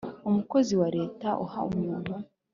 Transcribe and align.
Umukozi 0.29 0.73
wa 0.81 0.89
Leta 0.97 1.29
uha 1.45 1.59
umuntu 1.71 2.13